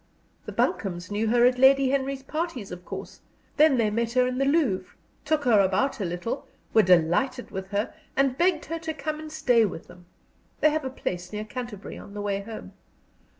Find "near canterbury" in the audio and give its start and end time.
11.31-11.99